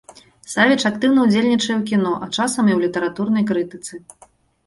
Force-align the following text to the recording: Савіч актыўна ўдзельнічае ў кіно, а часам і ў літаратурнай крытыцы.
Савіч 0.51 0.79
актыўна 0.89 1.25
ўдзельнічае 1.25 1.75
ў 1.77 1.81
кіно, 1.91 2.13
а 2.27 2.29
часам 2.37 2.65
і 2.71 2.75
ў 2.77 2.79
літаратурнай 2.85 3.45
крытыцы. 3.51 3.93